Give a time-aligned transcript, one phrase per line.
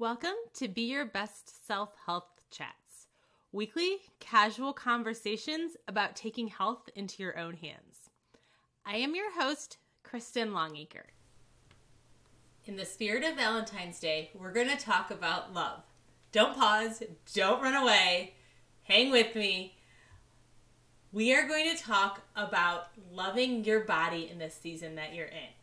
[0.00, 3.08] Welcome to Be Your Best Self Health Chats,
[3.50, 8.08] weekly casual conversations about taking health into your own hands.
[8.86, 11.08] I am your host, Kristen Longacre.
[12.64, 15.80] In the spirit of Valentine's Day, we're going to talk about love.
[16.30, 17.02] Don't pause,
[17.34, 18.34] don't run away,
[18.84, 19.78] hang with me.
[21.10, 25.57] We are going to talk about loving your body in this season that you're in.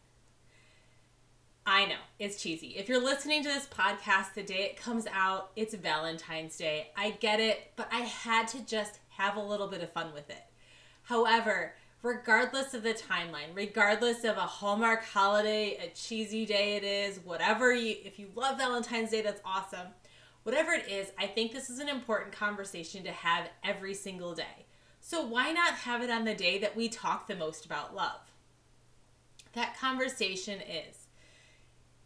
[1.68, 2.76] I know, it's cheesy.
[2.78, 6.92] If you're listening to this podcast the day it comes out, it's Valentine's Day.
[6.96, 10.30] I get it, but I had to just have a little bit of fun with
[10.30, 10.44] it.
[11.02, 17.20] However, regardless of the timeline, regardless of a Hallmark holiday, a cheesy day it is,
[17.26, 19.88] whatever you, if you love Valentine's Day, that's awesome.
[20.44, 24.68] Whatever it is, I think this is an important conversation to have every single day.
[25.02, 28.20] So why not have it on the day that we talk the most about love?
[29.54, 31.05] That conversation is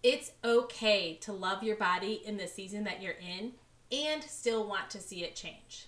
[0.01, 3.53] it's okay to love your body in the season that you're in
[3.91, 5.87] and still want to see it change.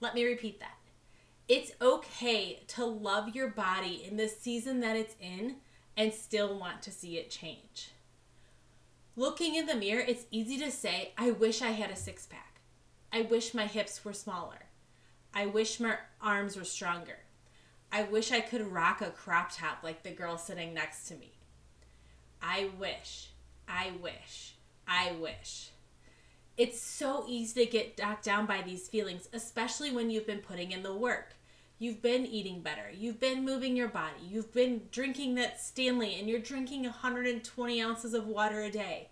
[0.00, 0.76] Let me repeat that.
[1.48, 5.56] It's okay to love your body in the season that it's in
[5.96, 7.92] and still want to see it change.
[9.14, 12.60] Looking in the mirror, it's easy to say, I wish I had a six pack.
[13.12, 14.66] I wish my hips were smaller.
[15.32, 17.18] I wish my arms were stronger.
[17.90, 21.32] I wish I could rock a crop top like the girl sitting next to me.
[22.42, 23.30] I wish.
[23.68, 24.54] I wish.
[24.86, 25.70] I wish.
[26.56, 30.72] It's so easy to get knocked down by these feelings, especially when you've been putting
[30.72, 31.34] in the work.
[31.78, 32.90] You've been eating better.
[32.96, 34.22] You've been moving your body.
[34.26, 39.10] You've been drinking that Stanley and you're drinking 120 ounces of water a day,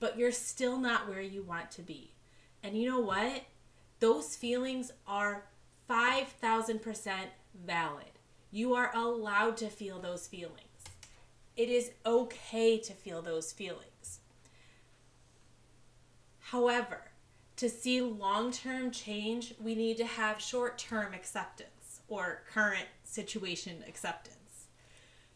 [0.00, 2.14] but you're still not where you want to be.
[2.62, 3.42] And you know what?
[4.00, 5.44] Those feelings are
[5.90, 7.12] 5,000%
[7.66, 8.04] valid.
[8.50, 10.67] You are allowed to feel those feelings.
[11.58, 14.20] It is okay to feel those feelings.
[16.38, 17.10] However,
[17.56, 23.82] to see long term change, we need to have short term acceptance or current situation
[23.88, 24.66] acceptance.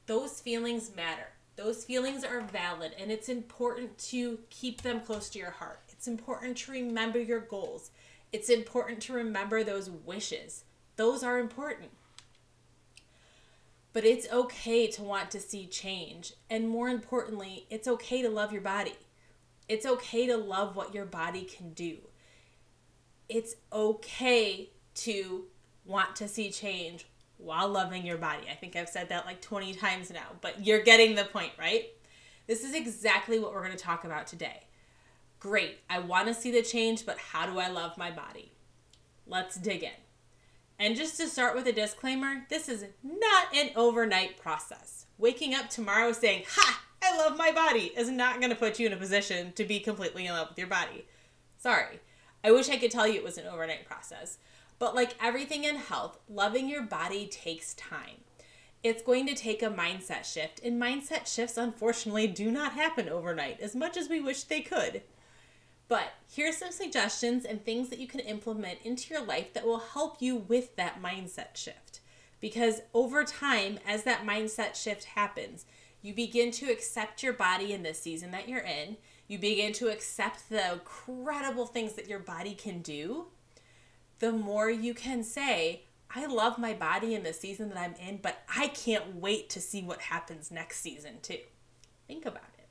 [0.06, 1.27] Those feelings matter.
[1.56, 5.81] Those feelings are valid, and it's important to keep them close to your heart.
[5.89, 7.91] It's important to remember your goals.
[8.33, 10.62] It's important to remember those wishes.
[10.94, 11.91] Those are important.
[13.92, 16.32] But it's okay to want to see change.
[16.48, 18.94] And more importantly, it's okay to love your body.
[19.69, 21.98] It's okay to love what your body can do.
[23.28, 25.44] It's okay to
[25.84, 27.06] want to see change
[27.38, 28.47] while loving your body.
[28.50, 31.86] I think I've said that like 20 times now, but you're getting the point, right?
[32.47, 34.64] This is exactly what we're going to talk about today.
[35.41, 38.53] Great, I want to see the change, but how do I love my body?
[39.26, 39.91] Let's dig in.
[40.82, 45.06] And just to start with a disclaimer, this is not an overnight process.
[45.16, 48.88] Waking up tomorrow saying, Ha, I love my body, is not going to put you
[48.88, 51.06] in a position to be completely in love with your body.
[51.56, 52.00] Sorry.
[52.42, 54.38] I wish I could tell you it was an overnight process.
[54.81, 58.16] But like everything in health, loving your body takes time.
[58.82, 63.60] It's going to take a mindset shift, and mindset shifts, unfortunately, do not happen overnight
[63.60, 65.03] as much as we wish they could.
[65.92, 69.80] But here's some suggestions and things that you can implement into your life that will
[69.80, 72.00] help you with that mindset shift.
[72.41, 75.66] Because over time, as that mindset shift happens,
[76.00, 78.97] you begin to accept your body in this season that you're in.
[79.28, 83.26] You begin to accept the incredible things that your body can do.
[84.19, 88.16] The more you can say, I love my body in the season that I'm in,
[88.22, 91.41] but I can't wait to see what happens next season, too.
[92.06, 92.69] Think about it.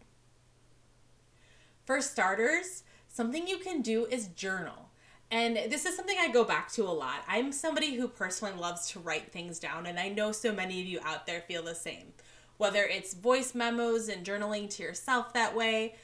[1.86, 4.90] For starters, something you can do is journal.
[5.30, 7.24] And this is something I go back to a lot.
[7.28, 10.88] I'm somebody who personally loves to write things down, and I know so many of
[10.88, 12.14] you out there feel the same.
[12.58, 15.96] Whether it's voice memos and journaling to yourself that way,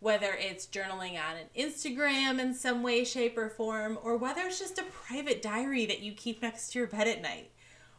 [0.00, 4.58] whether it's journaling on an Instagram in some way, shape, or form, or whether it's
[4.58, 7.50] just a private diary that you keep next to your bed at night.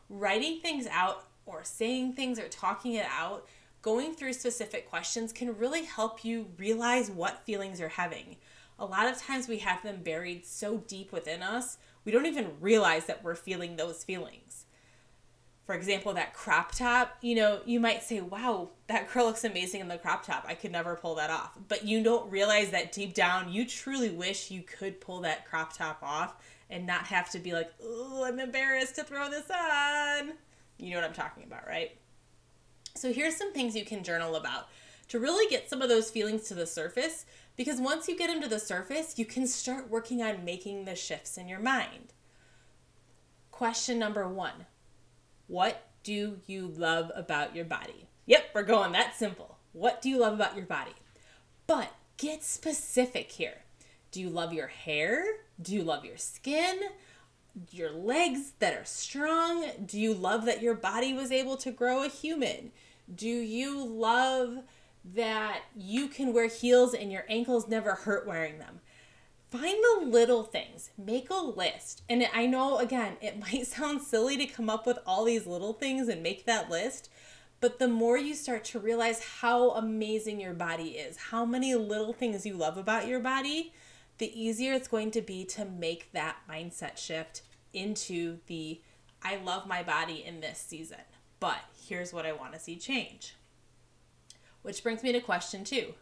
[0.09, 3.47] Writing things out or saying things or talking it out,
[3.83, 8.35] going through specific questions can really help you realize what feelings you're having
[8.81, 12.49] a lot of times we have them buried so deep within us, we don't even
[12.59, 14.65] realize that we're feeling those feelings.
[15.67, 19.81] For example, that crop top, you know, you might say, wow, that girl looks amazing
[19.81, 20.45] in the crop top.
[20.47, 21.55] I could never pull that off.
[21.67, 25.77] But you don't realize that deep down, you truly wish you could pull that crop
[25.77, 26.35] top off
[26.71, 30.33] and not have to be like, oh, I'm embarrassed to throw this on.
[30.79, 31.95] You know what I'm talking about, right?
[32.95, 34.69] So here's some things you can journal about
[35.11, 37.25] to really get some of those feelings to the surface
[37.57, 40.95] because once you get them to the surface, you can start working on making the
[40.95, 42.13] shifts in your mind.
[43.51, 44.67] Question number one
[45.47, 48.07] What do you love about your body?
[48.25, 49.57] Yep, we're going that simple.
[49.73, 50.95] What do you love about your body?
[51.67, 53.63] But get specific here.
[54.11, 55.25] Do you love your hair?
[55.61, 56.79] Do you love your skin?
[57.69, 59.65] Your legs that are strong?
[59.85, 62.71] Do you love that your body was able to grow a human?
[63.13, 64.59] Do you love
[65.03, 68.79] that you can wear heels and your ankles never hurt wearing them?
[69.49, 72.03] Find the little things, make a list.
[72.07, 75.73] And I know, again, it might sound silly to come up with all these little
[75.73, 77.09] things and make that list,
[77.59, 82.13] but the more you start to realize how amazing your body is, how many little
[82.13, 83.73] things you love about your body,
[84.17, 87.41] the easier it's going to be to make that mindset shift
[87.73, 88.81] into the
[89.23, 90.97] I love my body in this season,
[91.39, 93.35] but here's what I want to see change.
[94.61, 95.93] Which brings me to question two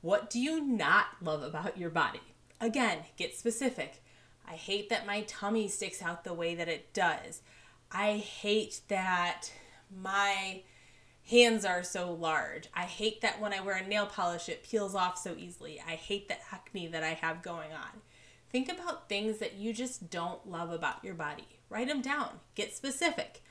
[0.00, 2.20] What do you not love about your body?
[2.60, 4.02] Again, get specific.
[4.48, 7.42] I hate that my tummy sticks out the way that it does.
[7.90, 9.50] I hate that
[9.90, 10.62] my
[11.28, 12.68] hands are so large.
[12.74, 15.80] I hate that when I wear a nail polish, it peels off so easily.
[15.86, 18.00] I hate the acne that I have going on.
[18.50, 21.46] Think about things that you just don't love about your body.
[21.70, 22.40] Write them down.
[22.54, 23.42] Get specific.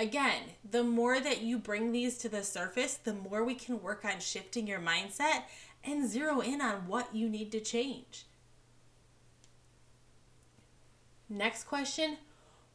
[0.00, 4.02] Again, the more that you bring these to the surface, the more we can work
[4.02, 5.42] on shifting your mindset
[5.84, 8.24] and zero in on what you need to change.
[11.28, 12.16] Next question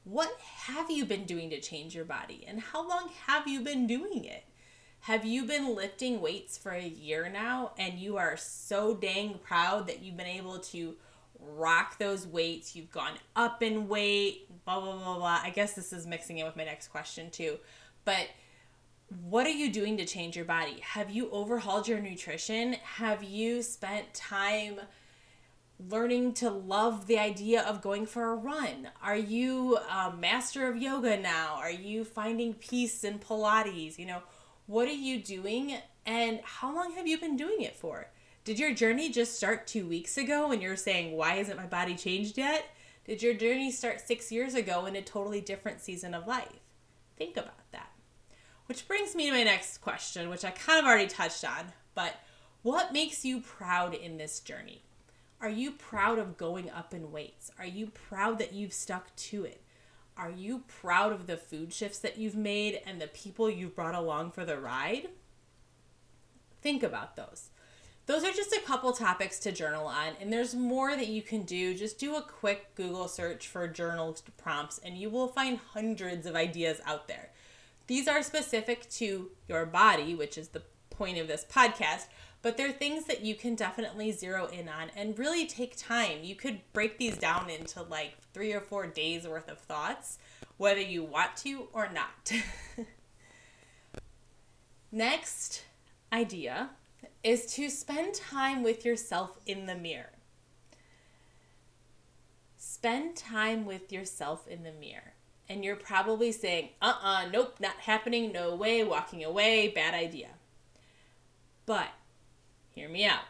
[0.04, 0.38] What
[0.68, 4.24] have you been doing to change your body and how long have you been doing
[4.24, 4.44] it?
[5.00, 9.88] Have you been lifting weights for a year now and you are so dang proud
[9.88, 10.94] that you've been able to
[11.56, 12.75] rock those weights?
[12.75, 15.39] You've gone up in weight, blah, blah, blah, blah.
[15.44, 17.57] I guess this is mixing in with my next question too.
[18.03, 18.27] But
[19.24, 20.80] what are you doing to change your body?
[20.81, 22.74] Have you overhauled your nutrition?
[22.83, 24.80] Have you spent time?
[25.89, 28.88] learning to love the idea of going for a run?
[29.03, 31.56] Are you a master of yoga now?
[31.56, 34.00] Are you finding peace in Pilates?
[34.00, 34.21] You know,
[34.68, 38.07] what are you doing and how long have you been doing it for?
[38.45, 41.95] Did your journey just start two weeks ago and you're saying, why isn't my body
[41.95, 42.63] changed yet?
[43.03, 46.59] Did your journey start six years ago in a totally different season of life?
[47.18, 47.89] Think about that.
[48.68, 52.13] Which brings me to my next question, which I kind of already touched on, but
[52.62, 54.83] what makes you proud in this journey?
[55.41, 57.50] Are you proud of going up in weights?
[57.57, 59.63] Are you proud that you've stuck to it?
[60.15, 63.95] Are you proud of the food shifts that you've made and the people you've brought
[63.95, 65.09] along for the ride?
[66.62, 67.50] Think about those.
[68.07, 71.41] Those are just a couple topics to journal on, and there's more that you can
[71.41, 71.73] do.
[71.73, 76.35] Just do a quick Google search for journal prompts, and you will find hundreds of
[76.35, 77.31] ideas out there.
[77.87, 80.61] These are specific to your body, which is the
[80.91, 82.05] point of this podcast,
[82.43, 86.19] but they're things that you can definitely zero in on and really take time.
[86.23, 90.19] You could break these down into like three or four days worth of thoughts,
[90.57, 92.31] whether you want to or not.
[94.91, 95.63] Next
[96.13, 96.69] idea
[97.23, 100.11] is to spend time with yourself in the mirror.
[102.57, 105.13] Spend time with yourself in the mirror.
[105.47, 109.93] And you're probably saying, uh uh-uh, uh, nope, not happening, no way, walking away, bad
[109.93, 110.29] idea.
[111.65, 111.89] But
[112.75, 113.23] Hear me out.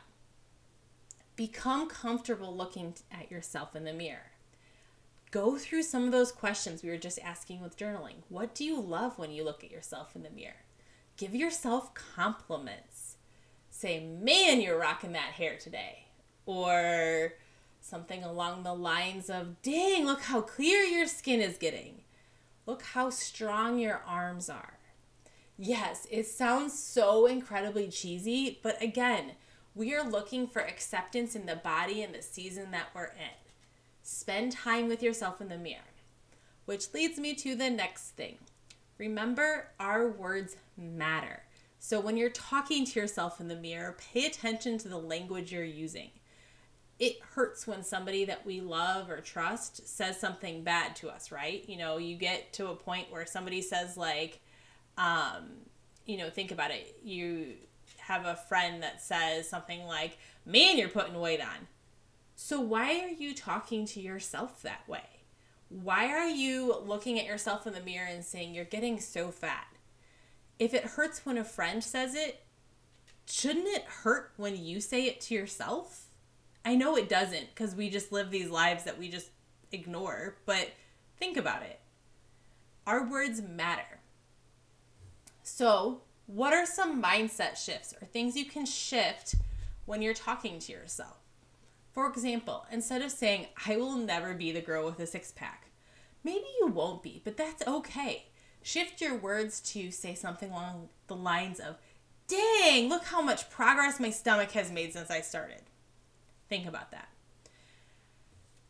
[1.35, 4.31] Become comfortable looking at yourself in the mirror.
[5.29, 8.23] Go through some of those questions we were just asking with journaling.
[8.27, 10.65] What do you love when you look at yourself in the mirror?
[11.15, 12.94] Give yourself compliments.
[13.85, 16.07] Say, man, you're rocking that hair today.
[16.47, 17.33] Or
[17.81, 22.01] something along the lines of, dang, look how clear your skin is getting.
[22.65, 24.79] Look how strong your arms are.
[25.55, 29.33] Yes, it sounds so incredibly cheesy, but again,
[29.75, 33.37] we are looking for acceptance in the body and the season that we're in.
[34.01, 35.93] Spend time with yourself in the mirror.
[36.65, 38.39] Which leads me to the next thing.
[38.97, 41.43] Remember, our words matter.
[41.85, 45.63] So when you're talking to yourself in the mirror, pay attention to the language you're
[45.63, 46.09] using.
[46.97, 51.63] It hurts when somebody that we love or trust says something bad to us, right?
[51.69, 54.41] You know, you get to a point where somebody says, like,
[54.97, 55.43] um,
[56.07, 56.97] you know, think about it.
[57.03, 57.53] You
[57.97, 61.67] have a friend that says something like, Man, you're putting weight on.
[62.35, 65.21] So, why are you talking to yourself that way?
[65.69, 69.67] Why are you looking at yourself in the mirror and saying, You're getting so fat?
[70.57, 72.43] If it hurts when a friend says it,
[73.25, 76.05] shouldn't it hurt when you say it to yourself?
[76.63, 79.29] I know it doesn't because we just live these lives that we just
[79.71, 80.69] ignore, but
[81.17, 81.79] think about it.
[82.87, 83.99] Our words matter.
[85.43, 89.35] So, what are some mindset shifts or things you can shift
[89.85, 91.17] when you're talking to yourself?
[91.91, 95.67] For example, instead of saying, I will never be the girl with a six pack,
[96.23, 98.25] maybe you won't be, but that's okay.
[98.65, 101.75] Shift your words to say something along the lines of,
[102.27, 105.61] dang, look how much progress my stomach has made since I started.
[106.49, 107.09] Think about that.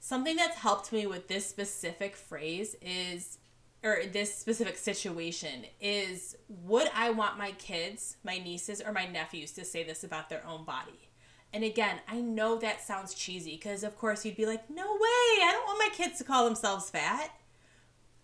[0.02, 3.38] Something that's helped me with this specific phrase is,
[3.86, 9.54] or this specific situation is, would I want my kids, my nieces, or my nephews
[9.54, 11.08] to say this about their own body?
[11.54, 15.42] And again, I know that sounds cheesy because, of course, you'd be like, no way,
[15.42, 17.30] I don't want my kids to call themselves fat.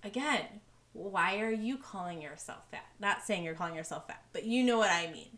[0.03, 0.59] Again,
[0.93, 2.85] why are you calling yourself fat?
[2.99, 5.37] Not saying you're calling yourself fat, but you know what I mean.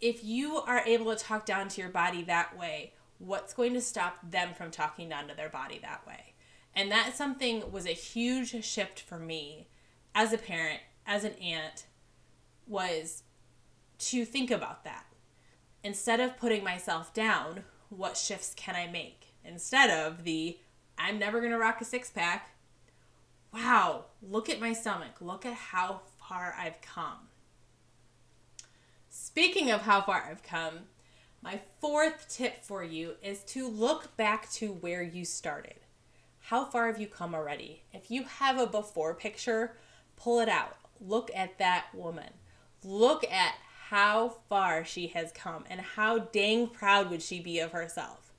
[0.00, 3.80] If you are able to talk down to your body that way, what's going to
[3.80, 6.34] stop them from talking down to their body that way?
[6.74, 9.68] And that something was a huge shift for me
[10.14, 11.86] as a parent, as an aunt,
[12.66, 13.22] was
[13.98, 15.04] to think about that.
[15.84, 19.34] Instead of putting myself down, what shifts can I make?
[19.44, 20.58] Instead of the
[20.96, 22.50] I'm never going to rock a six pack,
[23.52, 25.20] wow, look at my stomach.
[25.20, 27.28] Look at how far I've come.
[29.08, 30.80] Speaking of how far I've come,
[31.42, 35.74] my fourth tip for you is to look back to where you started.
[36.40, 37.82] How far have you come already?
[37.92, 39.76] If you have a before picture,
[40.16, 40.76] pull it out.
[41.00, 42.32] Look at that woman.
[42.84, 43.54] Look at
[43.88, 48.32] how far she has come and how dang proud would she be of herself.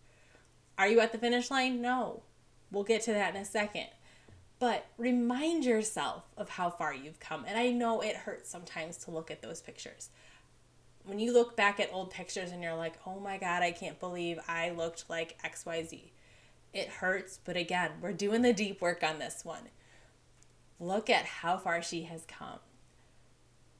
[0.78, 1.82] Are you at the finish line?
[1.82, 2.24] No.
[2.72, 3.88] We'll get to that in a second
[4.62, 7.46] but remind yourself of how far you've come.
[7.48, 10.10] And I know it hurts sometimes to look at those pictures.
[11.04, 14.00] When you look back at old pictures and you're like, oh my God, I can't
[14.00, 16.12] believe I looked like XYZ.
[16.76, 19.64] It hurts, but again, we're doing the deep work on this one.
[20.80, 22.60] Look at how far she has come.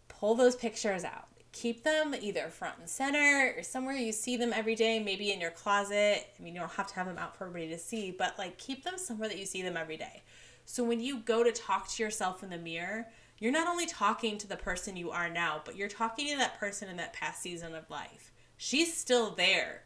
[0.08, 1.28] Pull those pictures out.
[1.52, 5.40] Keep them either front and center or somewhere you see them every day, maybe in
[5.42, 6.26] your closet.
[6.40, 8.58] I mean, you don't have to have them out for everybody to see, but like
[8.58, 10.24] keep them somewhere that you see them every day
[10.72, 13.10] so when you go to talk to yourself in the mirror,
[13.40, 16.62] you're not only talking to the person you are now, but you're talking to that
[16.62, 18.32] person in that past season of life.
[18.56, 19.84] She's still there,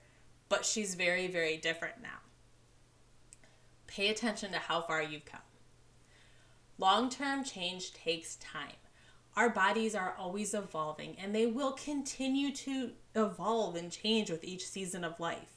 [0.47, 2.19] but she's very, very different now.
[3.87, 5.41] Pay attention to how far you've come.
[6.77, 8.77] Long term change takes time.
[9.35, 14.67] Our bodies are always evolving and they will continue to evolve and change with each
[14.67, 15.54] season of life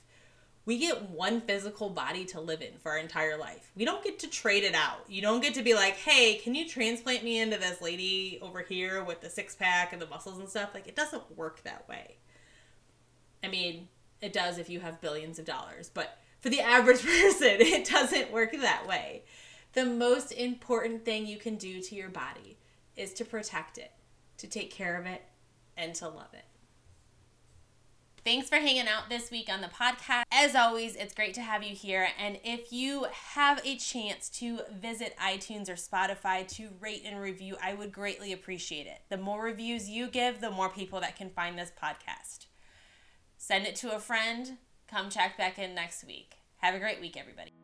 [0.69, 3.71] we get one physical body to live in for our entire life.
[3.75, 4.99] We don't get to trade it out.
[5.09, 8.61] You don't get to be like, hey, can you transplant me into this lady over
[8.61, 10.75] here with the six pack and the muscles and stuff?
[10.75, 12.17] Like, it doesn't work that way.
[13.43, 13.89] I mean,
[14.21, 18.31] it does if you have billions of dollars, but for the average person, it doesn't
[18.31, 19.23] work that way.
[19.73, 22.59] The most important thing you can do to your body
[22.95, 23.93] is to protect it,
[24.37, 25.23] to take care of it,
[25.79, 26.45] and to love it.
[28.29, 30.25] Thanks for hanging out this week on the podcast.
[30.31, 32.09] As always, it's great to have you here.
[32.19, 37.57] And if you have a chance to visit iTunes or Spotify to rate and review,
[37.65, 38.99] I would greatly appreciate it.
[39.09, 42.49] The more reviews you give, the more people that can find this podcast.
[43.39, 44.59] Send it to a friend.
[44.89, 46.35] Come check back in next week.
[46.59, 47.58] Have a great week, everybody.